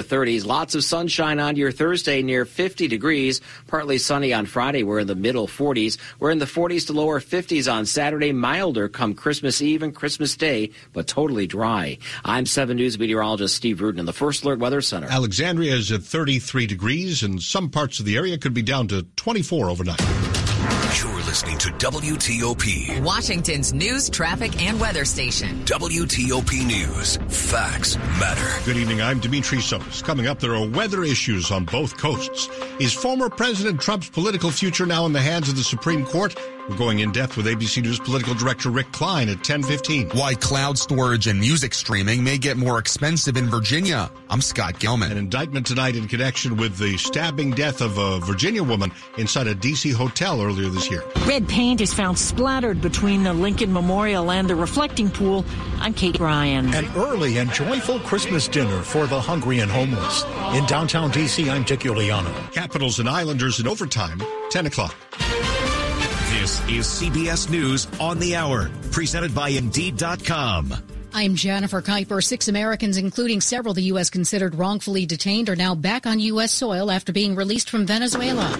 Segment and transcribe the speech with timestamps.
[0.00, 0.46] 30s.
[0.46, 3.42] Lots of sunshine on your Thursday near 50 degrees.
[3.66, 4.84] Partly sunny on Friday.
[4.84, 5.98] We're in the middle 40s.
[6.18, 8.32] We're in the 40s to lower 50s on Saturday.
[8.32, 11.98] Milder come Christmas Eve and Christmas Day, but totally dry.
[12.24, 15.08] I'm 7 News meteorologist Steve Rudin in the First Alert Weather Center.
[15.10, 19.02] Alexandria is at 33 degrees and some parts of the area could be down to
[19.16, 20.41] 24 overnight.
[20.62, 25.64] You're listening to WTOP, Washington's news, traffic, and weather station.
[25.64, 27.16] WTOP News.
[27.28, 28.64] Facts matter.
[28.64, 29.02] Good evening.
[29.02, 30.04] I'm Dimitri Sotis.
[30.04, 32.48] Coming up, there are weather issues on both coasts.
[32.78, 36.36] Is former President Trump's political future now in the hands of the Supreme Court?
[36.68, 40.10] We're going in depth with ABC News political director Rick Klein at 1015.
[40.10, 44.08] Why cloud storage and music streaming may get more expensive in Virginia.
[44.30, 45.10] I'm Scott Gelman.
[45.10, 49.56] An indictment tonight in connection with the stabbing death of a Virginia woman inside a
[49.56, 49.90] D.C.
[49.90, 51.02] hotel earlier this year.
[51.26, 55.44] Red paint is found splattered between the Lincoln Memorial and the reflecting pool.
[55.80, 56.72] I'm Kate Ryan.
[56.74, 60.22] An early and joyful Christmas dinner for the hungry and homeless.
[60.56, 62.52] In downtown D.C., I'm Dick Uliano.
[62.52, 64.94] Capitals and Islanders in overtime, 10 o'clock.
[66.42, 70.74] This is CBS News on the Hour, presented by Indeed.com.
[71.14, 72.20] I'm Jennifer Keiper.
[72.20, 74.10] Six Americans, including several the U.S.
[74.10, 76.52] considered wrongfully detained, are now back on U.S.
[76.52, 78.58] soil after being released from Venezuela.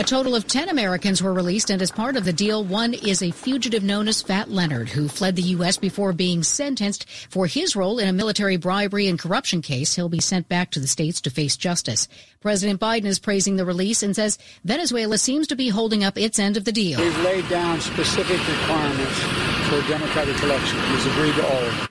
[0.00, 3.22] A total of 10 Americans were released, and as part of the deal, one is
[3.22, 5.76] a fugitive known as Fat Leonard, who fled the U.S.
[5.76, 9.94] before being sentenced for his role in a military bribery and corruption case.
[9.94, 12.08] He'll be sent back to the States to face justice.
[12.40, 16.38] President Biden is praising the release and says Venezuela seems to be holding up its
[16.38, 16.98] end of the deal.
[16.98, 19.20] We've laid down specific requirements
[19.68, 20.80] for democratic election.
[20.92, 21.89] He's agreed to all of them.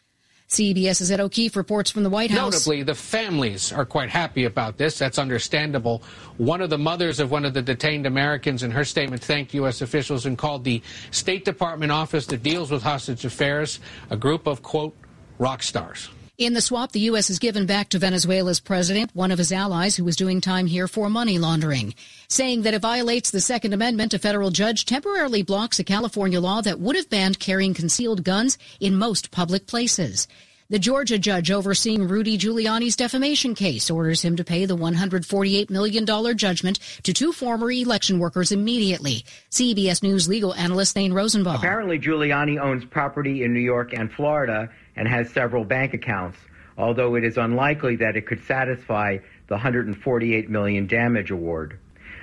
[0.49, 2.53] CBS's Ed O'Keefe reports from the White House.
[2.53, 4.97] Notably, the families are quite happy about this.
[4.97, 6.01] That's understandable.
[6.37, 9.81] One of the mothers of one of the detained Americans in her statement thanked U.S.
[9.81, 14.63] officials and called the State Department office that deals with hostage affairs a group of,
[14.63, 14.95] quote,
[15.37, 16.09] rock stars.
[16.39, 17.27] In the swap, the U.S.
[17.27, 20.87] has given back to Venezuela's president one of his allies who was doing time here
[20.87, 21.93] for money laundering,
[22.29, 24.13] saying that it violates the Second Amendment.
[24.13, 28.57] A federal judge temporarily blocks a California law that would have banned carrying concealed guns
[28.79, 30.29] in most public places.
[30.71, 36.05] The Georgia judge overseeing Rudy Giuliani's defamation case orders him to pay the $148 million
[36.37, 39.25] judgment to two former election workers immediately.
[39.49, 41.55] CBS News legal analyst Thane Rosenbaum.
[41.55, 46.37] Apparently, Giuliani owns property in New York and Florida and has several bank accounts,
[46.77, 51.79] although it is unlikely that it could satisfy the 148 million damage award.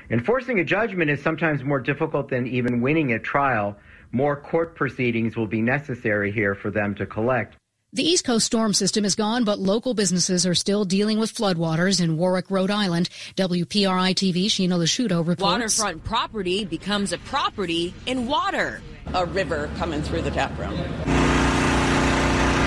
[0.09, 3.77] Enforcing a judgment is sometimes more difficult than even winning a trial.
[4.13, 7.57] More court proceedings will be necessary here for them to collect.
[7.93, 12.01] The East Coast storm system is gone, but local businesses are still dealing with floodwaters
[12.01, 13.09] in Warwick, Rhode Island.
[13.37, 15.41] WPRI TV, Sheena Lasciuto reports.
[15.41, 18.83] Waterfront property becomes a property in water.
[19.15, 20.75] A river coming through the tap room.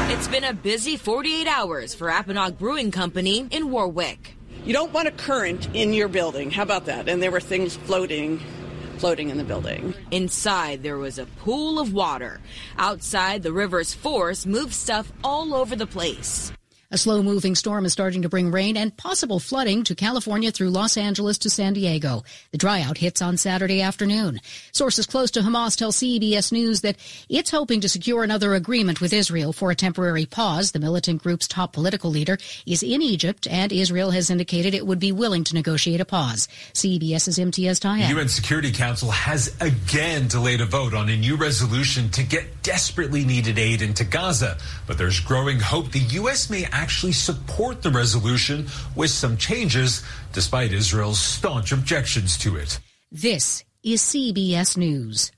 [0.10, 4.36] It's been a busy 48 hours for Apponaug Brewing Company in Warwick.
[4.64, 6.50] You don't want a current in your building.
[6.50, 7.10] How about that?
[7.10, 8.40] And there were things floating
[9.00, 9.94] floating in the building.
[10.12, 12.40] Inside, there was a pool of water.
[12.78, 16.52] Outside, the river's force moved stuff all over the place.
[16.92, 20.72] A slow moving storm is starting to bring rain and possible flooding to California through
[20.72, 22.24] Los Angeles to San Diego.
[22.52, 24.42] The dryout hits on Saturday afternoon.
[24.72, 26.96] Sources close to Hamas tell CBS News that
[27.30, 30.72] it's hoping to secure another agreement with Israel for a temporary pause.
[30.72, 35.00] The militant group's top political leader is in Egypt, and Israel has indicated it would
[35.00, 36.48] be willing to negotiate a pause.
[36.74, 37.82] CBS's MTS.
[37.82, 42.64] The UN Security Council has again delayed a vote on a new resolution to get
[42.64, 44.58] desperately needed aid into Gaza.
[44.88, 46.50] But there's growing hope the U.S.
[46.50, 50.02] may actually support the resolution with some changes,
[50.32, 52.80] despite Israel's staunch objections to it.
[53.12, 55.32] This is CBS News.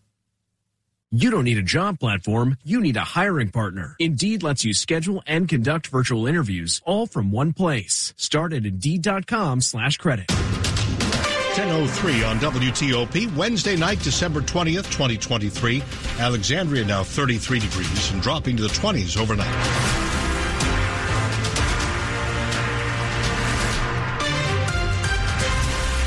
[1.10, 3.96] You don't need a job platform, you need a hiring partner.
[4.00, 8.14] Indeed lets you schedule and conduct virtual interviews all from one place.
[8.18, 10.28] Start at Indeed.com slash credit.
[10.28, 15.84] 10.03 on WTOP, Wednesday night, December 20th, 2023.
[16.20, 20.01] Alexandria now 33 degrees and dropping to the 20s overnight.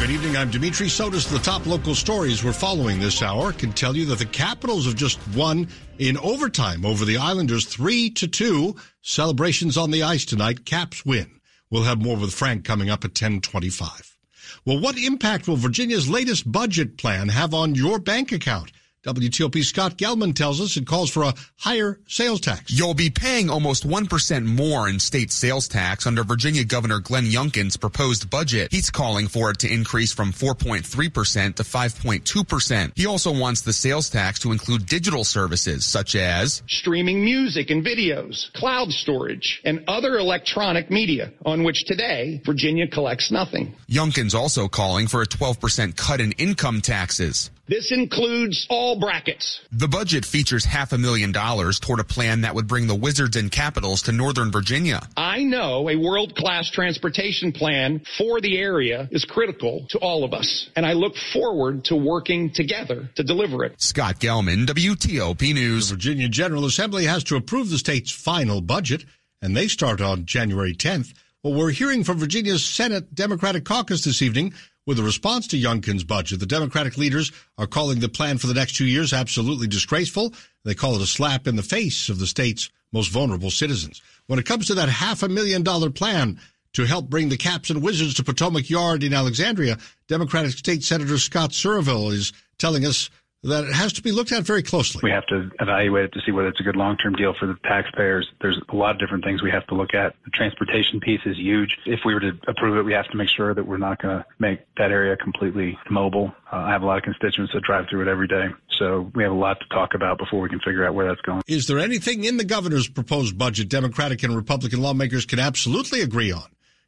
[0.05, 0.37] Good evening.
[0.37, 1.31] I'm Dimitri Sotis.
[1.31, 4.97] The top local stories we're following this hour can tell you that the Capitals have
[4.97, 5.67] just won
[5.99, 8.77] in overtime over the Islanders, three to two.
[9.01, 10.67] Celebrations on the ice tonight.
[10.67, 11.41] Caps win.
[11.71, 14.19] We'll have more with Frank coming up at 1025.
[14.67, 18.73] Well, what impact will Virginia's latest budget plan have on your bank account?
[19.05, 22.71] WTOP Scott Gelman tells us it calls for a higher sales tax.
[22.71, 27.77] You'll be paying almost 1% more in state sales tax under Virginia Governor Glenn Youngkin's
[27.77, 28.73] proposed budget.
[28.73, 32.93] He's calling for it to increase from 4.3% to 5.2%.
[32.97, 37.85] He also wants the sales tax to include digital services such as streaming music and
[37.85, 43.75] videos, cloud storage, and other electronic media on which today Virginia collects nothing.
[43.87, 47.51] Youngkin's also calling for a 12% cut in income taxes.
[47.67, 49.63] This includes all brackets.
[49.73, 53.37] The budget features half a million dollars toward a plan that would bring the Wizards
[53.37, 55.01] and Capitals to Northern Virginia.
[55.17, 60.69] I know a world-class transportation plan for the area is critical to all of us,
[60.77, 63.81] and I look forward to working together to deliver it.
[63.81, 65.89] Scott Gelman, WTOP News.
[65.89, 69.07] The Virginia General Assembly has to approve the state's final budget,
[69.41, 71.15] and they start on January 10th.
[71.43, 74.53] Well, we're hearing from Virginia's Senate Democratic Caucus this evening
[74.87, 78.55] with a response to Youngkin's budget, the Democratic leaders are calling the plan for the
[78.55, 80.35] next two years absolutely disgraceful.
[80.65, 84.03] They call it a slap in the face of the state's most vulnerable citizens.
[84.27, 86.39] When it comes to that half a million dollar plan
[86.75, 89.79] to help bring the Caps and Wizards to Potomac Yard in Alexandria,
[90.09, 93.11] Democratic State Senator Scott Surovell is telling us
[93.45, 95.01] that it has to be looked at very closely.
[95.03, 97.57] We have to evaluate it to see whether it's a good long-term deal for the
[97.65, 98.29] taxpayers.
[98.41, 100.15] There's a lot of different things we have to look at.
[100.25, 101.77] The transportation piece is huge.
[101.87, 104.19] If we were to approve it, we have to make sure that we're not going
[104.19, 106.33] to make that area completely mobile.
[106.51, 108.47] Uh, I have a lot of constituents that drive through it every day.
[108.79, 111.21] So we have a lot to talk about before we can figure out where that's
[111.21, 111.43] going.
[111.47, 116.33] Is there anything in the governor's proposed budget Democratic and Republican lawmakers can absolutely agree
[116.33, 116.45] on?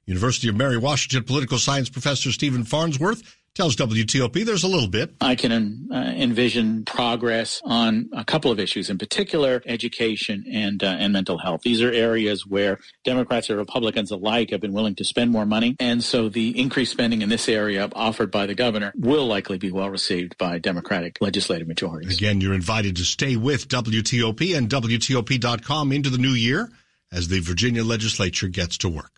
[0.07, 5.15] University of Mary Washington political science professor Stephen Farnsworth tells WTOP there's a little bit.
[5.21, 10.97] I can uh, envision progress on a couple of issues, in particular education and uh,
[10.99, 11.63] and mental health.
[11.63, 15.75] These are areas where Democrats and Republicans alike have been willing to spend more money,
[15.81, 19.73] and so the increased spending in this area offered by the governor will likely be
[19.73, 22.17] well received by Democratic legislative majorities.
[22.17, 26.71] Again, you're invited to stay with WTOP and WTOP.com into the new year
[27.11, 29.16] as the Virginia legislature gets to work.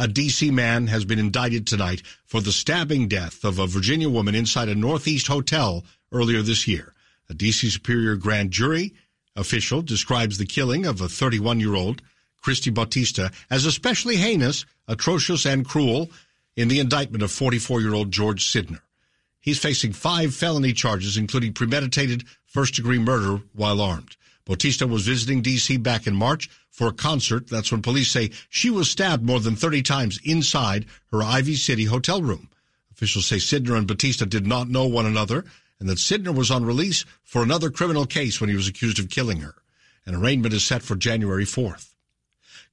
[0.00, 0.50] A D.C.
[0.50, 4.74] man has been indicted tonight for the stabbing death of a Virginia woman inside a
[4.74, 6.94] Northeast hotel earlier this year.
[7.28, 7.68] A D.C.
[7.68, 8.94] Superior Grand Jury
[9.36, 12.00] official describes the killing of a 31 year old,
[12.40, 16.10] Christy Bautista, as especially heinous, atrocious, and cruel
[16.56, 18.80] in the indictment of 44 year old George Sydnor.
[19.38, 24.16] He's facing five felony charges, including premeditated first degree murder while armed.
[24.44, 25.76] Bautista was visiting D.C.
[25.76, 27.48] back in March for a concert.
[27.48, 31.84] That's when police say she was stabbed more than 30 times inside her Ivy City
[31.84, 32.48] hotel room.
[32.92, 35.44] Officials say Sydnor and Bautista did not know one another
[35.80, 39.08] and that Sydnor was on release for another criminal case when he was accused of
[39.08, 39.54] killing her.
[40.06, 41.94] An arraignment is set for January 4th.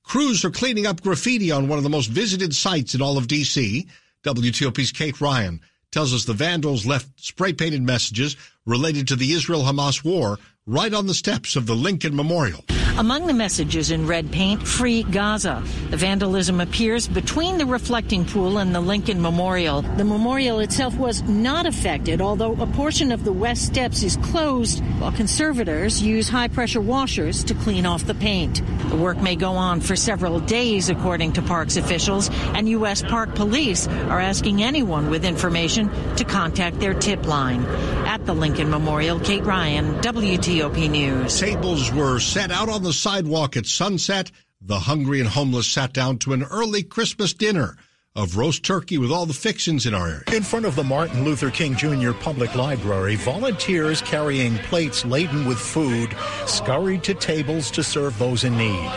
[0.03, 3.27] Crews are cleaning up graffiti on one of the most visited sites in all of
[3.27, 3.87] D.C.
[4.23, 5.61] WTOP's Kate Ryan
[5.91, 8.35] tells us the vandals left spray painted messages
[8.67, 10.37] related to the Israel Hamas war
[10.67, 12.63] right on the steps of the Lincoln Memorial.
[12.97, 15.63] Among the messages in red paint, free Gaza.
[15.91, 19.83] The vandalism appears between the reflecting pool and the Lincoln Memorial.
[19.83, 24.83] The memorial itself was not affected, although a portion of the west steps is closed,
[24.97, 28.63] while conservators use high pressure washers to clean off the paint.
[28.89, 33.03] The work may go on for several days, according to parks officials, and U.S.
[33.03, 37.63] Park Police are asking anyone with information to contact their tip line.
[38.07, 41.39] At the Lincoln Memorial, Kate Ryan, WTOP News.
[41.39, 44.31] Tables were set out on the sidewalk at sunset.
[44.61, 47.77] The hungry and homeless sat down to an early Christmas dinner
[48.15, 50.23] of roast turkey with all the fixings in our area.
[50.33, 52.11] In front of the Martin Luther King Jr.
[52.13, 56.15] Public Library, volunteers carrying plates laden with food
[56.47, 58.91] scurried to tables to serve those in need.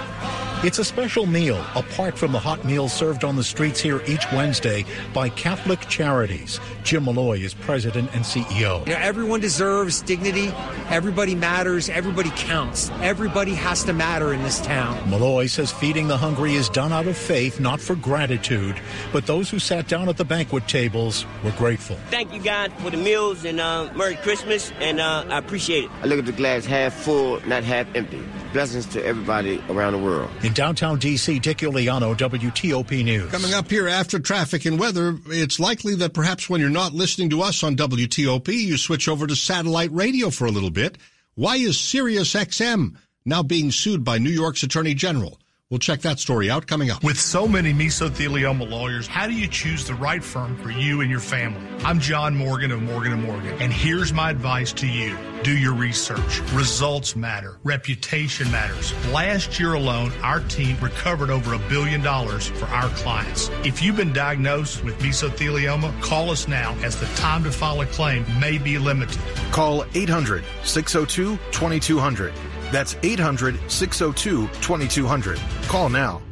[0.63, 4.31] It's a special meal apart from the hot meals served on the streets here each
[4.31, 6.61] Wednesday by Catholic Charities.
[6.85, 8.87] Jim Malloy is president and CEO.
[8.87, 10.53] You know, everyone deserves dignity.
[10.91, 11.89] Everybody matters.
[11.89, 12.91] Everybody counts.
[13.01, 15.09] Everybody has to matter in this town.
[15.09, 18.79] Malloy says feeding the hungry is done out of faith, not for gratitude.
[19.15, 21.97] But those who sat down at the banquet tables were grateful.
[22.11, 25.91] Thank you, God, for the meals and uh, Merry Christmas, and uh, I appreciate it.
[26.03, 28.23] I look at the glass half full, not half empty.
[28.53, 30.29] Blessings to everybody around the world.
[30.43, 33.31] In downtown D.C., Dick Uliano, WTOP News.
[33.31, 37.31] Coming up here after traffic and weather, it's likely that perhaps when you're not listening
[37.31, 40.99] to us on WTOP, you switch over to satellite radio for a little bit.
[41.35, 45.39] Why is Sirius XM now being sued by New York's Attorney General?
[45.71, 47.05] We'll check that story out coming up.
[47.05, 51.09] With so many mesothelioma lawyers, how do you choose the right firm for you and
[51.09, 51.65] your family?
[51.85, 55.17] I'm John Morgan of Morgan & Morgan, and here's my advice to you.
[55.45, 56.41] Do your research.
[56.53, 57.61] Results matter.
[57.63, 58.93] Reputation matters.
[59.13, 63.49] Last year alone, our team recovered over a billion dollars for our clients.
[63.65, 67.87] If you've been diagnosed with mesothelioma, call us now as the time to file a
[67.87, 69.23] claim may be limited.
[69.53, 72.33] Call 800 602 2200.
[72.71, 75.39] That's 800 602 2200.
[75.69, 76.23] Call now.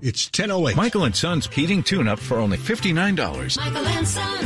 [0.00, 0.76] It's 1008.
[0.76, 3.56] Michael and Son's heating tune up for only $59.
[3.56, 4.38] Michael and Son.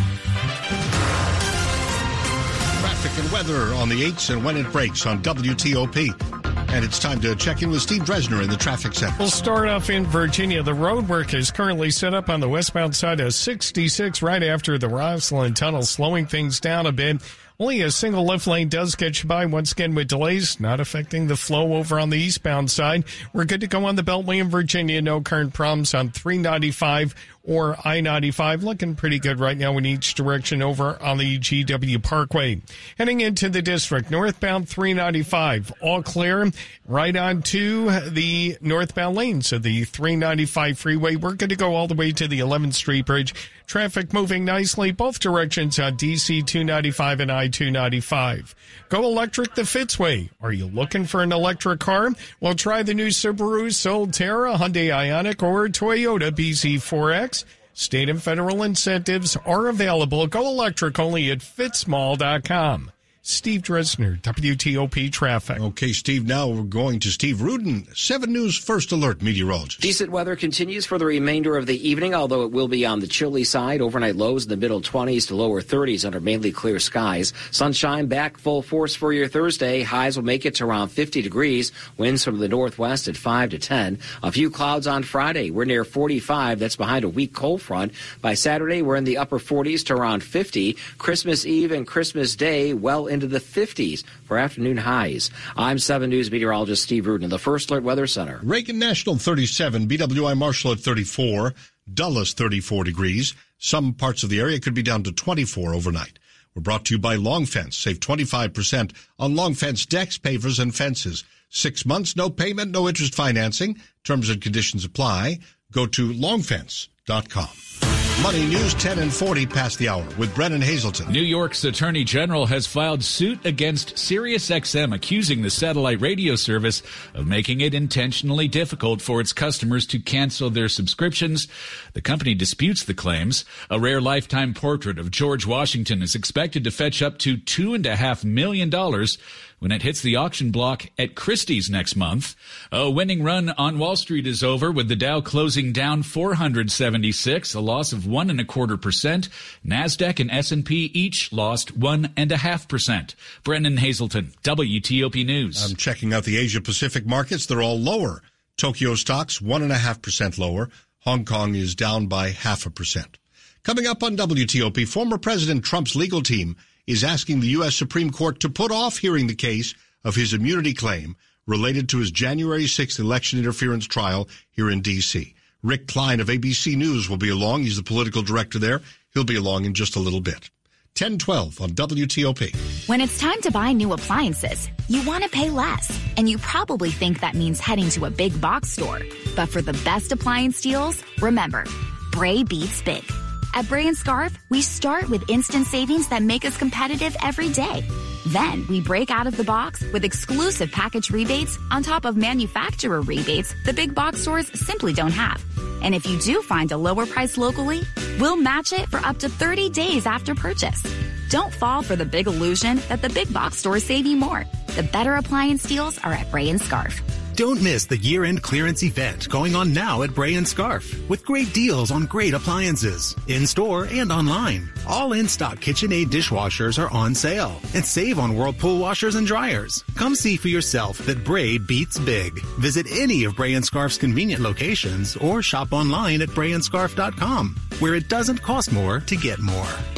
[2.80, 6.72] Traffic and weather on the 8s and when it breaks on WTOP.
[6.72, 9.14] And it's time to check in with Steve Dresner in the traffic center.
[9.18, 10.62] We'll start off in Virginia.
[10.62, 14.78] The road work is currently set up on the westbound side of 66 right after
[14.78, 17.20] the Rosslyn Tunnel, slowing things down a bit.
[17.60, 21.26] Only a single left lane does get you by once again with delays, not affecting
[21.26, 23.04] the flow over on the eastbound side.
[23.32, 25.00] We're good to go on the Beltway in Virginia.
[25.02, 28.62] No current problems on 395 or I 95.
[28.62, 32.62] Looking pretty good right now in each direction over on the GW Parkway.
[32.98, 36.50] Heading into the district, northbound 395, all clear
[36.86, 41.16] right on to the northbound lanes of the 395 freeway.
[41.16, 43.34] We're going to go all the way to the 11th Street Bridge.
[43.66, 48.54] Traffic moving nicely both directions on DC 295 and I 295.
[48.88, 50.28] Go electric the Fitzway.
[50.42, 52.10] Are you looking for an electric car?
[52.40, 57.31] Well, try the new Subaru Solterra, Hyundai Ioniq, or Toyota BZ4X.
[57.74, 60.26] State and federal incentives are available.
[60.26, 62.92] Go electric only at fitzmall.com.
[63.24, 65.60] Steve Dresner, WTOP Traffic.
[65.60, 69.80] Okay, Steve, now we're going to Steve Rudin, 7 News First Alert meteorologist.
[69.80, 73.06] Decent weather continues for the remainder of the evening, although it will be on the
[73.06, 73.80] chilly side.
[73.80, 77.32] Overnight lows in the middle 20s to lower 30s under mainly clear skies.
[77.52, 79.82] Sunshine back full force for your Thursday.
[79.82, 81.70] Highs will make it to around 50 degrees.
[81.96, 84.00] Winds from the northwest at 5 to 10.
[84.24, 85.52] A few clouds on Friday.
[85.52, 86.58] We're near 45.
[86.58, 87.92] That's behind a weak cold front.
[88.20, 90.72] By Saturday, we're in the upper 40s to around 50.
[90.98, 95.30] Christmas Eve and Christmas Day well into the 50s for afternoon highs.
[95.56, 98.40] I'm 7 News meteorologist Steve Rudin, of the First Alert Weather Center.
[98.42, 101.54] Reagan National 37, BWI Marshall at 34,
[101.92, 103.34] Dulles 34 degrees.
[103.58, 106.18] Some parts of the area could be down to 24 overnight.
[106.54, 107.76] We're brought to you by Long Fence.
[107.76, 111.24] Save 25% on Long Fence decks, pavers, and fences.
[111.48, 113.80] Six months, no payment, no interest financing.
[114.04, 115.38] Terms and conditions apply.
[115.70, 117.91] Go to longfence.com.
[118.20, 121.08] Money News 10 and 40 past the hour with Brennan Haselton.
[121.08, 126.82] New York's Attorney General has filed suit against SiriusXM accusing the satellite radio service
[127.14, 131.48] of making it intentionally difficult for its customers to cancel their subscriptions.
[131.94, 133.44] The company disputes the claims.
[133.70, 137.86] A rare lifetime portrait of George Washington is expected to fetch up to two and
[137.86, 139.18] a half million dollars
[139.62, 142.34] when it hits the auction block at Christie's next month.
[142.72, 147.60] A winning run on Wall Street is over with the Dow closing down 476, a
[147.60, 149.28] loss of one and a quarter percent.
[149.64, 153.14] Nasdaq and S&P each lost one and a half percent.
[153.44, 155.64] Brennan Haselton, WTOP News.
[155.64, 157.46] I'm checking out the Asia Pacific markets.
[157.46, 158.20] They're all lower.
[158.56, 160.70] Tokyo stocks one and a half percent lower.
[161.02, 163.16] Hong Kong is down by half a percent.
[163.62, 167.76] Coming up on WTOP, former President Trump's legal team is asking the U.S.
[167.76, 169.74] Supreme Court to put off hearing the case
[170.04, 175.34] of his immunity claim related to his January 6th election interference trial here in D.C.
[175.62, 177.62] Rick Klein of ABC News will be along.
[177.62, 178.80] He's the political director there.
[179.14, 180.50] He'll be along in just a little bit.
[180.98, 182.88] 1012 on WTOP.
[182.88, 185.98] When it's time to buy new appliances, you want to pay less.
[186.18, 189.00] And you probably think that means heading to a big box store.
[189.34, 191.64] But for the best appliance deals, remember,
[192.10, 193.04] Bray beats big.
[193.54, 197.86] At Bray and Scarff, we start with instant savings that make us competitive every day.
[198.28, 203.02] Then we break out of the box with exclusive package rebates on top of manufacturer
[203.02, 205.44] rebates the big box stores simply don't have.
[205.82, 207.82] And if you do find a lower price locally,
[208.18, 210.82] we'll match it for up to 30 days after purchase.
[211.28, 214.44] Don't fall for the big illusion that the big box stores save you more.
[214.76, 217.02] The better appliance deals are at Bray and Scarff.
[217.34, 221.54] Don't miss the year-end clearance event going on now at Bray and Scarff with great
[221.54, 224.70] deals on great appliances in store and online.
[224.86, 229.82] All in-stock KitchenAid dishwashers are on sale and save on Whirlpool washers and dryers.
[229.94, 232.38] Come see for yourself that Bray beats big.
[232.60, 238.08] Visit any of Bray and Scarff's convenient locations or shop online at brayandscarff.com where it
[238.08, 239.91] doesn't cost more to get more.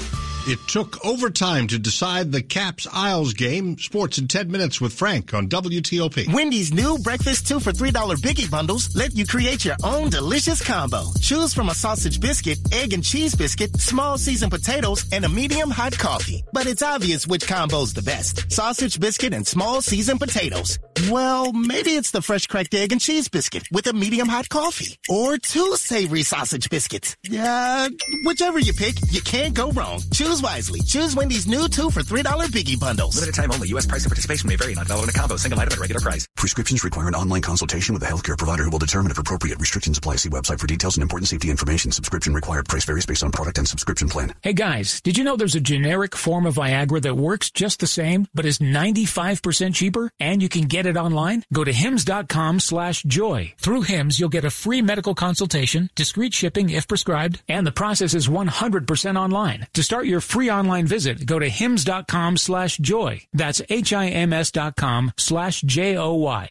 [0.46, 3.78] It took overtime to decide the Caps Isles game.
[3.78, 6.30] Sports in 10 minutes with Frank on WTOP.
[6.34, 11.02] Wendy's new breakfast two for $3 biggie bundles let you create your own delicious combo.
[11.22, 15.70] Choose from a sausage biscuit, egg and cheese biscuit, small seasoned potatoes, and a medium
[15.70, 16.44] hot coffee.
[16.52, 18.52] But it's obvious which combo's the best.
[18.52, 20.78] Sausage biscuit and small seasoned potatoes.
[21.10, 24.98] Well, maybe it's the fresh cracked egg and cheese biscuit with a medium hot coffee.
[25.08, 27.16] Or two savory sausage biscuits.
[27.22, 27.88] Yeah,
[28.24, 30.02] whichever you pick, you can't go wrong.
[30.12, 30.80] Choose wisely.
[30.82, 33.16] Choose Wendy's new two for $3 Biggie Bundles.
[33.16, 33.68] Limited time only.
[33.68, 33.86] U.S.
[33.86, 34.74] price and participation may vary.
[34.74, 35.36] Not valid in a combo.
[35.36, 36.26] Single item at regular price.
[36.36, 39.98] Prescriptions require an online consultation with a healthcare provider who will determine if appropriate restrictions
[39.98, 40.16] apply.
[40.16, 41.92] See website for details and important safety information.
[41.92, 42.68] Subscription required.
[42.68, 44.34] Price varies based on product and subscription plan.
[44.42, 47.86] Hey guys, did you know there's a generic form of Viagra that works just the
[47.86, 50.10] same, but is 95% cheaper?
[50.20, 51.44] And you can get it online?
[51.52, 53.54] Go to hims.com slash joy.
[53.58, 58.14] Through Hims, you'll get a free medical consultation, discreet shipping if prescribed, and the process
[58.14, 59.66] is 100% online.
[59.74, 63.20] To start your free online visit, go to hims.com slash joy.
[63.32, 66.48] That's H-I-M-S dot com slash J-O-Y.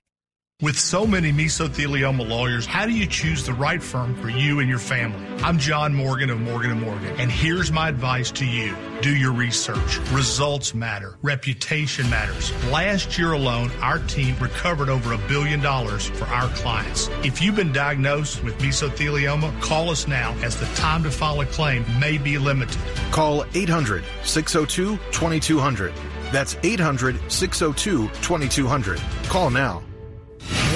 [0.63, 4.69] With so many mesothelioma lawyers, how do you choose the right firm for you and
[4.69, 5.27] your family?
[5.43, 8.73] I'm John Morgan of Morgan & Morgan, and here's my advice to you.
[9.01, 9.97] Do your research.
[10.13, 11.17] Results matter.
[11.21, 12.53] Reputation matters.
[12.71, 17.09] Last year alone, our team recovered over a billion dollars for our clients.
[17.25, 21.45] If you've been diagnosed with mesothelioma, call us now as the time to file a
[21.45, 22.79] claim may be limited.
[23.11, 25.93] Call 800 602 2200.
[26.31, 29.01] That's 800 602 2200.
[29.27, 29.83] Call now.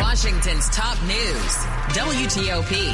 [0.07, 1.57] Washington's top news,
[1.93, 2.93] WTOP.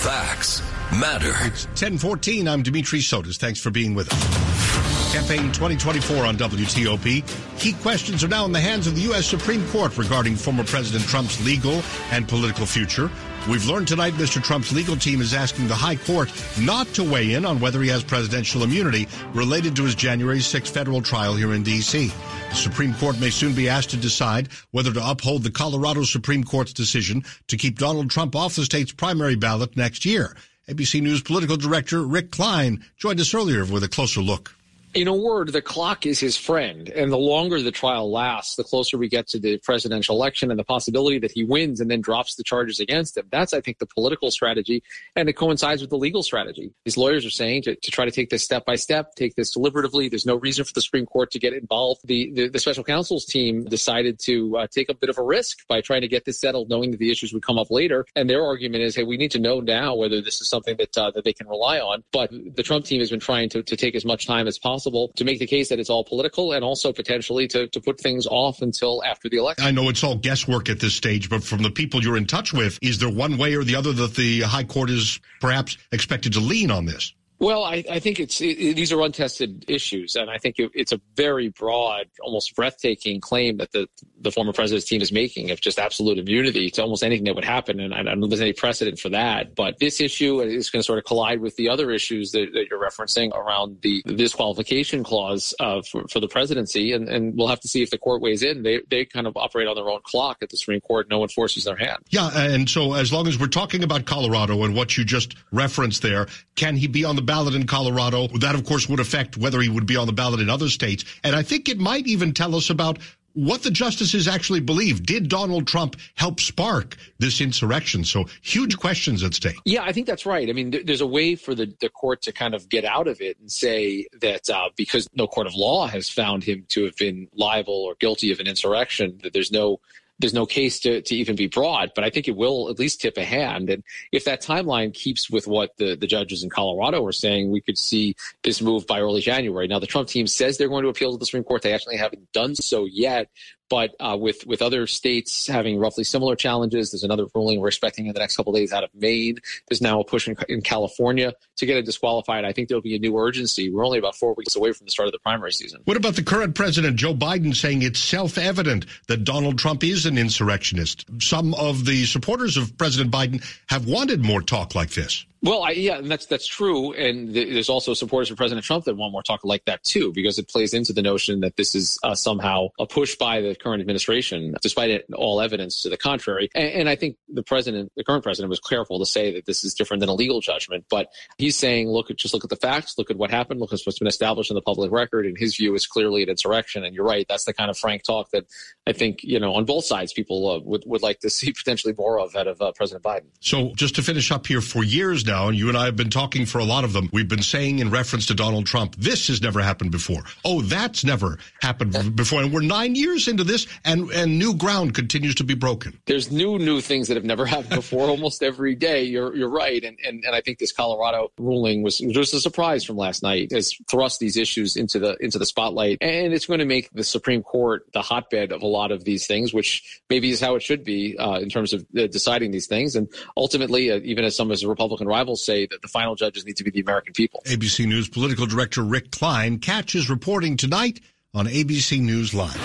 [0.00, 1.32] Facts matter.
[1.40, 2.46] It's 1014.
[2.46, 3.36] I'm Dimitri Sotis.
[3.36, 5.12] Thanks for being with us.
[5.12, 7.58] Campaign 2024 on WTOP.
[7.58, 9.26] Key questions are now in the hands of the U.S.
[9.26, 13.10] Supreme Court regarding former President Trump's legal and political future.
[13.48, 14.40] We've learned tonight Mr.
[14.40, 17.88] Trump's legal team is asking the High Court not to weigh in on whether he
[17.88, 22.12] has presidential immunity related to his January 6 federal trial here in D.C.
[22.50, 26.44] The Supreme Court may soon be asked to decide whether to uphold the Colorado Supreme
[26.44, 30.36] Court's decision to keep Donald Trump off the state's primary ballot next year.
[30.68, 34.54] ABC News political director Rick Klein joined us earlier with a closer look
[34.94, 36.88] in a word, the clock is his friend.
[36.90, 40.58] And the longer the trial lasts, the closer we get to the presidential election and
[40.58, 43.26] the possibility that he wins and then drops the charges against him.
[43.30, 44.82] That's, I think, the political strategy.
[45.16, 46.72] And it coincides with the legal strategy.
[46.84, 49.56] These lawyers are saying to, to try to take this step by step, take this
[49.56, 50.10] deliberatively.
[50.10, 52.02] There's no reason for the Supreme Court to get involved.
[52.04, 55.66] The, the, the special counsel's team decided to uh, take a bit of a risk
[55.68, 58.04] by trying to get this settled, knowing that the issues would come up later.
[58.14, 60.98] And their argument is, hey, we need to know now whether this is something that,
[60.98, 62.04] uh, that they can rely on.
[62.12, 64.81] But the Trump team has been trying to, to take as much time as possible
[64.82, 68.00] possible to make the case that it's all political and also potentially to, to put
[68.00, 69.64] things off until after the election.
[69.64, 72.52] I know it's all guesswork at this stage, but from the people you're in touch
[72.52, 76.32] with, is there one way or the other that the High Court is perhaps expected
[76.32, 77.14] to lean on this?
[77.42, 80.92] Well, I, I think it's it, these are untested issues, and I think it, it's
[80.92, 83.88] a very broad, almost breathtaking claim that the
[84.20, 87.44] the former president's team is making of just absolute immunity to almost anything that would
[87.44, 89.56] happen, and I don't know if there's any precedent for that.
[89.56, 92.66] But this issue is going to sort of collide with the other issues that, that
[92.70, 97.48] you're referencing around the, the disqualification clause uh, for, for the presidency, and, and we'll
[97.48, 98.62] have to see if the court weighs in.
[98.62, 101.08] They they kind of operate on their own clock at the Supreme Court.
[101.10, 101.98] No one forces their hand.
[102.10, 106.02] Yeah, and so as long as we're talking about Colorado and what you just referenced
[106.02, 108.28] there, can he be on the ballot in Colorado.
[108.40, 111.02] That, of course, would affect whether he would be on the ballot in other states.
[111.24, 112.98] And I think it might even tell us about
[113.32, 115.02] what the justices actually believe.
[115.02, 118.04] Did Donald Trump help spark this insurrection?
[118.04, 119.56] So huge questions at stake.
[119.64, 120.46] Yeah, I think that's right.
[120.50, 123.22] I mean, there's a way for the, the court to kind of get out of
[123.22, 126.96] it and say that uh, because no court of law has found him to have
[126.96, 129.80] been liable or guilty of an insurrection, that there's no
[130.18, 133.00] there's no case to, to even be brought, but I think it will at least
[133.00, 133.70] tip a hand.
[133.70, 137.60] And if that timeline keeps with what the, the judges in Colorado are saying, we
[137.60, 139.66] could see this move by early January.
[139.66, 141.62] Now, the Trump team says they're going to appeal to the Supreme Court.
[141.62, 143.28] They actually haven't done so yet.
[143.72, 148.04] But uh, with with other states having roughly similar challenges, there's another ruling we're expecting
[148.04, 149.38] in the next couple days out of Maine.
[149.66, 152.44] There's now a push in, in, California to get it disqualified.
[152.44, 153.70] I think there'll be a new urgency.
[153.70, 155.80] We're only about four weeks away from the start of the primary season.
[155.86, 160.04] What about the current president, Joe Biden, saying it's self evident that Donald Trump is
[160.04, 161.06] an insurrectionist?
[161.22, 165.24] Some of the supporters of President Biden have wanted more talk like this.
[165.44, 168.84] Well, I, yeah, and that's that's true, and th- there's also supporters of President Trump
[168.84, 171.74] that want more talk like that too, because it plays into the notion that this
[171.74, 175.96] is uh, somehow a push by the current administration, despite it, all evidence to the
[175.96, 176.48] contrary.
[176.54, 179.64] And, and, I think the president, the current president, was careful to say that this
[179.64, 182.94] is different than a legal judgment, but he's saying, look, just look at the facts,
[182.96, 185.56] look at what happened, look at what's been established in the public record, and his
[185.56, 186.84] view is clearly an insurrection.
[186.84, 188.44] And you're right, that's the kind of frank talk that
[188.86, 191.94] I think you know on both sides people uh, would would like to see potentially
[191.98, 193.26] more of out of uh, President Biden.
[193.40, 195.96] So just to finish up here, for years now now, and you and I have
[195.96, 197.08] been talking for a lot of them.
[197.10, 200.24] We've been saying in reference to Donald Trump, this has never happened before.
[200.44, 202.42] Oh, that's never happened before.
[202.42, 205.98] And we're nine years into this, and, and new ground continues to be broken.
[206.04, 209.04] There's new, new things that have never happened before almost every day.
[209.04, 209.82] You're, you're right.
[209.82, 213.52] And, and, and I think this Colorado ruling was just a surprise from last night.
[213.52, 215.96] Has thrust these issues into the, into the spotlight.
[216.02, 219.26] And it's going to make the Supreme Court the hotbed of a lot of these
[219.26, 222.66] things, which maybe is how it should be uh, in terms of uh, deciding these
[222.66, 222.96] things.
[222.96, 226.44] And ultimately, uh, even as some as a Republican rivals say, that the final judges
[226.44, 227.42] need to be the American people.
[227.46, 231.00] ABC News political director Rick Klein catches reporting tonight
[231.32, 232.56] on ABC News Live.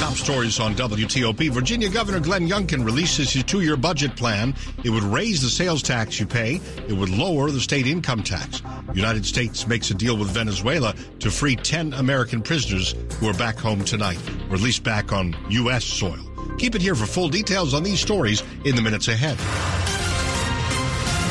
[0.00, 1.50] Top stories on WTOP.
[1.50, 4.52] Virginia Governor Glenn Youngkin releases his two year budget plan.
[4.84, 8.60] It would raise the sales tax you pay, it would lower the state income tax.
[8.94, 13.58] United States makes a deal with Venezuela to free 10 American prisoners who are back
[13.58, 15.84] home tonight, released back on U.S.
[15.84, 16.18] soil.
[16.58, 19.38] Keep it here for full details on these stories in the minutes ahead.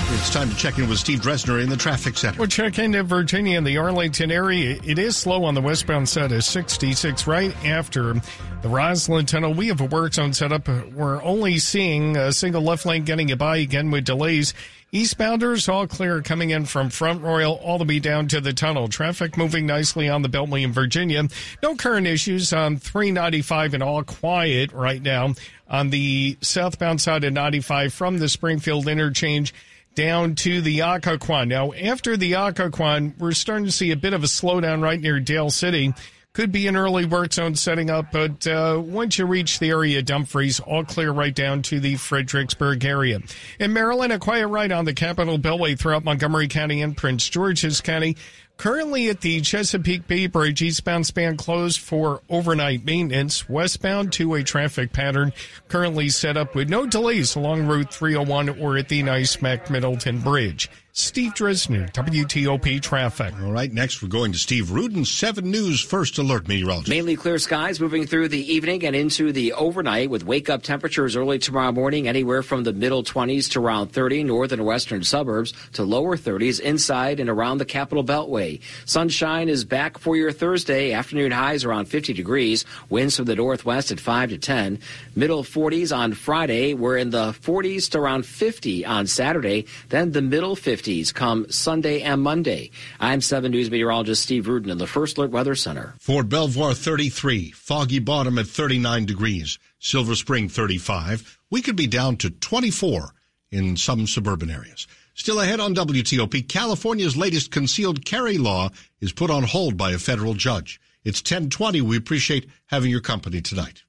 [0.10, 2.40] It's time to check in with Steve Dresner in the traffic center.
[2.40, 4.80] We'll check into Virginia in the Arlington area.
[4.86, 9.54] It is slow on the westbound side of 66 right after the Rosslyn Tunnel.
[9.54, 10.70] We have a work zone set up.
[10.94, 14.54] We're only seeing a single left lane getting it by again with delays.
[14.94, 18.88] Eastbounders all clear coming in from Front Royal all the way down to the tunnel.
[18.88, 21.28] Traffic moving nicely on the Beltway in Virginia.
[21.62, 25.34] No current issues on 395 and all quiet right now
[25.70, 29.54] on the southbound side of 95 from the Springfield interchange
[29.98, 31.48] down to the Occoquan.
[31.48, 35.20] Now, after the Occoquan, we're starting to see a bit of a slowdown right near
[35.20, 35.92] Dale City.
[36.34, 39.98] Could be an early work zone setting up, but uh, once you reach the area,
[39.98, 43.22] of Dumfries, all clear right down to the Fredericksburg area.
[43.60, 47.82] In Maryland, a quiet ride on the Capitol Beltway throughout Montgomery County and Prince George's
[47.82, 48.18] County.
[48.58, 53.48] Currently at the Chesapeake Bay Bridge, eastbound span closed for overnight maintenance.
[53.48, 55.32] Westbound two-way traffic pattern
[55.68, 60.22] currently set up with no delays along Route 301 or at the Nice Mac Middleton
[60.22, 60.72] Bridge.
[61.00, 63.32] Steve Dresner, WTOP Traffic.
[63.44, 66.90] All right, next we're going to Steve Rudin, 7 News First Alert Meteorologist.
[66.90, 71.16] Mainly clear skies moving through the evening and into the overnight with wake up temperatures
[71.16, 75.54] early tomorrow morning anywhere from the middle 20s to around 30 northern and western suburbs
[75.74, 78.60] to lower 30s inside and around the capital beltway.
[78.86, 80.94] Sunshine is back for your Thursday.
[80.94, 82.66] Afternoon highs around 50 degrees.
[82.90, 84.80] Winds from the northwest at 5 to 10.
[85.16, 86.74] Middle 40s on Friday.
[86.74, 89.68] We're in the 40s to around 50 on Saturday.
[89.90, 92.72] Then the middle 50s come Sunday and Monday.
[93.00, 95.94] I'm 7 News meteorologist Steve Rudin in the First Alert Weather Center.
[96.00, 101.40] Fort Belvoir 33, Foggy Bottom at 39 degrees, Silver Spring 35.
[101.52, 103.14] We could be down to 24
[103.52, 104.88] in some suburban areas.
[105.14, 108.70] Still ahead on WTOP, California's latest concealed carry law
[109.02, 110.80] is put on hold by a federal judge.
[111.04, 111.82] It's 1020.
[111.82, 113.84] We appreciate having your company tonight.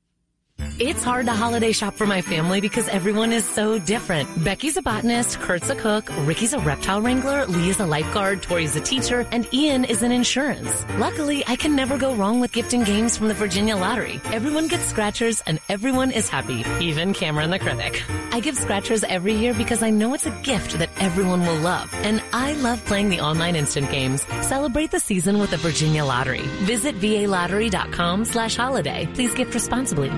[0.81, 4.29] It's hard to holiday shop for my family because everyone is so different.
[4.45, 8.81] Becky's a botanist, Kurt's a cook, Ricky's a reptile wrangler, Lee's a lifeguard, Tori's a
[8.81, 10.71] teacher, and Ian is in insurance.
[10.97, 14.21] Luckily, I can never go wrong with gifting games from the Virginia Lottery.
[14.27, 18.01] Everyone gets scratchers and everyone is happy, even Cameron the critic.
[18.31, 21.93] I give scratchers every year because I know it's a gift that everyone will love.
[22.05, 24.25] And I love playing the online instant games.
[24.43, 26.47] Celebrate the season with the Virginia Lottery.
[26.63, 29.09] Visit VALottery.com slash holiday.
[29.15, 30.13] Please gift responsibly.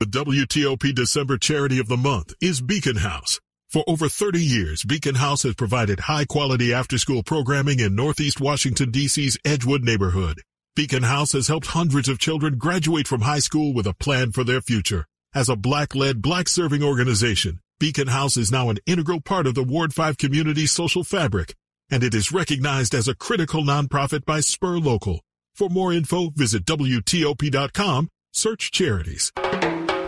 [0.00, 3.40] The WTOP December charity of the month is Beacon House.
[3.68, 8.40] For over 30 years, Beacon House has provided high quality after school programming in Northeast
[8.40, 10.42] Washington, D.C.'s Edgewood neighborhood.
[10.74, 14.42] Beacon House has helped hundreds of children graduate from high school with a plan for
[14.42, 15.06] their future.
[15.34, 19.94] As a black-led, black-serving organization, Beacon House is now an integral part of the Ward
[19.94, 21.54] 5 community's social fabric,
[21.90, 25.20] and it is recognized as a critical nonprofit by Spur Local.
[25.54, 29.32] For more info, visit WTOP.com, search charities.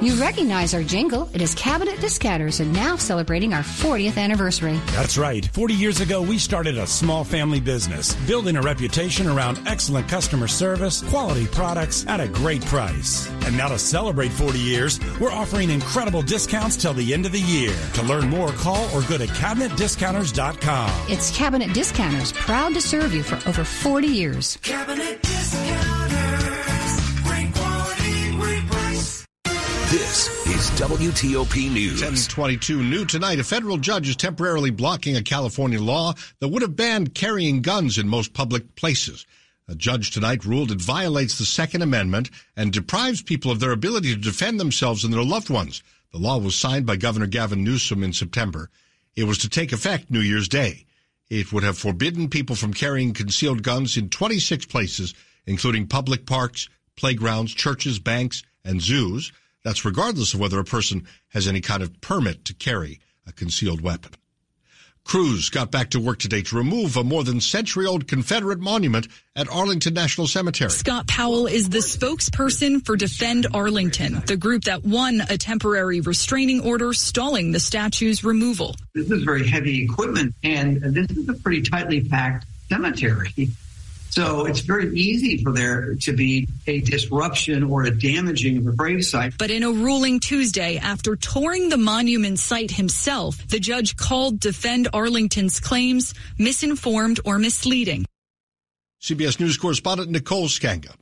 [0.02, 1.28] You recognize our jingle.
[1.32, 4.80] It is Cabinet Discounters and now celebrating our 40th anniversary.
[4.86, 5.46] That's right.
[5.46, 10.48] 40 years ago, we started a small family business, building a reputation around excellent customer
[10.48, 13.30] service, quality products at a great price.
[13.44, 17.40] And now to celebrate 40 years, we're offering incredible discounts till the end of the
[17.40, 17.72] year.
[17.94, 21.12] To learn more, call or go to cabinetdiscounters.com.
[21.12, 24.58] It's Cabinet Discounters, proud to serve you for over 40 years.
[24.62, 26.01] Cabinet Discounters.
[29.92, 32.00] This is WTOP News.
[32.00, 33.38] 1022 new tonight.
[33.38, 37.98] A federal judge is temporarily blocking a California law that would have banned carrying guns
[37.98, 39.26] in most public places.
[39.68, 44.14] A judge tonight ruled it violates the Second Amendment and deprives people of their ability
[44.14, 45.82] to defend themselves and their loved ones.
[46.10, 48.70] The law was signed by Governor Gavin Newsom in September.
[49.14, 50.86] It was to take effect New Year's Day.
[51.28, 55.12] It would have forbidden people from carrying concealed guns in 26 places,
[55.44, 59.32] including public parks, playgrounds, churches, banks, and zoos.
[59.64, 63.80] That's regardless of whether a person has any kind of permit to carry a concealed
[63.80, 64.12] weapon.
[65.04, 69.08] Crews got back to work today to remove a more than century old Confederate monument
[69.34, 70.70] at Arlington National Cemetery.
[70.70, 76.60] Scott Powell is the spokesperson for Defend Arlington, the group that won a temporary restraining
[76.60, 78.76] order stalling the statue's removal.
[78.94, 83.32] This is very heavy equipment, and this is a pretty tightly packed cemetery.
[84.12, 88.70] So it's very easy for there to be a disruption or a damaging of a
[88.70, 89.38] gravesite.
[89.38, 94.88] But in a ruling Tuesday, after touring the monument site himself, the judge called Defend
[94.92, 98.04] Arlington's claims misinformed or misleading.
[99.00, 100.94] CBS News correspondent Nicole Sganga.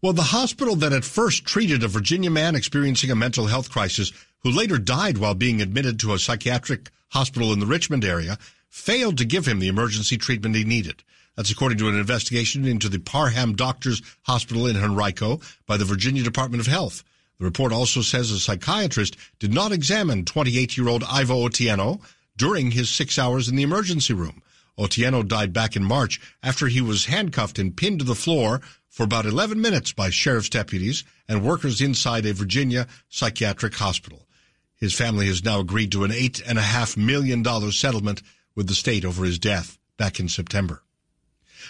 [0.00, 4.12] Well, the hospital that at first treated a Virginia man experiencing a mental health crisis
[4.44, 9.18] who later died while being admitted to a psychiatric hospital in the Richmond area failed
[9.18, 11.02] to give him the emergency treatment he needed.
[11.36, 16.22] That's according to an investigation into the Parham Doctors Hospital in Henrico by the Virginia
[16.22, 17.04] Department of Health.
[17.38, 22.00] The report also says a psychiatrist did not examine 28-year-old Irvo Otieno
[22.36, 24.42] during his six hours in the emergency room.
[24.78, 29.02] Otieno died back in March after he was handcuffed and pinned to the floor for
[29.02, 34.26] about 11 minutes by sheriff's deputies and workers inside a Virginia psychiatric hospital.
[34.74, 38.22] His family has now agreed to an eight and a half million dollar settlement
[38.54, 40.82] with the state over his death back in September.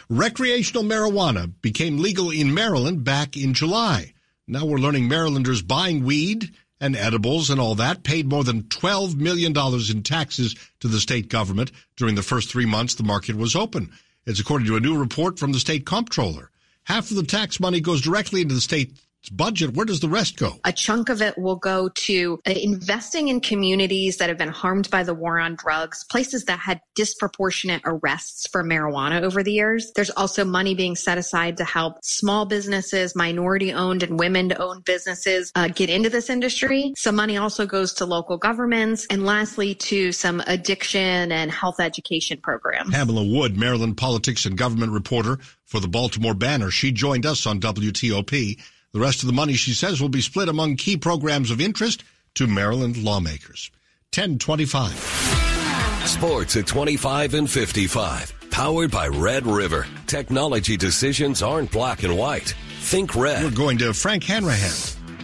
[0.08, 4.14] Recreational marijuana became legal in Maryland back in July.
[4.46, 9.16] Now we're learning Marylanders buying weed and edibles and all that paid more than $12
[9.16, 13.56] million in taxes to the state government during the first three months the market was
[13.56, 13.90] open.
[14.26, 16.50] It's according to a new report from the state comptroller.
[16.84, 19.74] Half of the tax money goes directly into the state's budget.
[19.74, 20.52] Where does the rest go?
[20.64, 24.90] A chunk of it will go to uh, investing in communities that have been harmed
[24.90, 29.92] by the war on drugs, places that had disproportionate arrests for marijuana over the years.
[29.94, 34.84] There's also money being set aside to help small businesses, minority owned and women owned
[34.84, 36.92] businesses uh, get into this industry.
[36.96, 39.06] Some money also goes to local governments.
[39.10, 42.90] And lastly, to some addiction and health education programs.
[42.90, 46.70] Pamela Wood, Maryland politics and government reporter for the Baltimore Banner.
[46.70, 48.58] She joined us on WTOP.
[48.96, 52.02] The rest of the money, she says, will be split among key programs of interest
[52.34, 53.70] to Maryland lawmakers.
[54.14, 56.08] 1025.
[56.08, 58.32] Sports at 25 and 55.
[58.50, 59.86] Powered by Red River.
[60.06, 62.54] Technology decisions aren't black and white.
[62.80, 63.44] Think red.
[63.44, 64.72] We're going to Frank Hanrahan.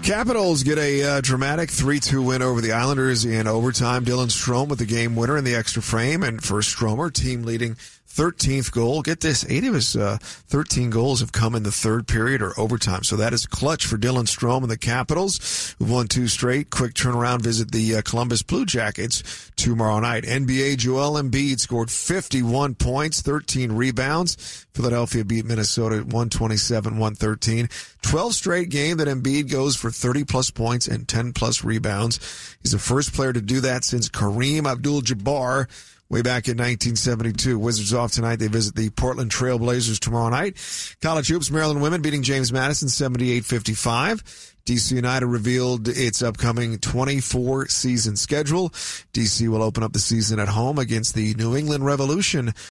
[0.02, 4.04] Capitals get a uh, dramatic 3-2 win over the Islanders in overtime.
[4.04, 6.22] Dylan Strome with the game winner in the extra frame.
[6.22, 7.78] And for Stromer, team leading
[8.14, 9.00] 13th goal.
[9.00, 12.52] Get this, eight of his uh, 13 goals have come in the third period or
[12.58, 13.04] overtime.
[13.04, 16.68] So that is clutch for Dylan Strome and the Capitals, who've won two straight.
[16.70, 20.24] Quick turnaround visit the uh, Columbus Blue Jackets tomorrow night.
[20.24, 24.66] NBA Joel Embiid scored 51 points, 13 rebounds.
[24.74, 27.70] Philadelphia beat Minnesota 127-113.
[28.02, 32.18] 12 straight game that Embiid goes for 30 plus points and 10 plus rebounds.
[32.62, 35.68] He's the first player to do that since Kareem Abdul-Jabbar
[36.12, 37.58] way back in 1972.
[37.58, 38.36] Wizards off tonight.
[38.36, 40.58] They visit the Portland Trail Blazers tomorrow night.
[41.00, 44.50] College hoops, Maryland women beating James Madison 78-55.
[44.66, 48.68] DC United revealed its upcoming 24 season schedule.
[49.12, 52.52] DC will open up the season at home against the New England Revolution